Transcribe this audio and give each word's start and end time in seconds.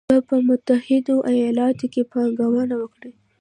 به 0.09 0.17
په 0.29 0.35
متحدو 0.47 1.15
ایالتونو 1.31 1.91
کې 1.93 2.01
پانګونه 2.11 2.75
وکړي 2.79 3.11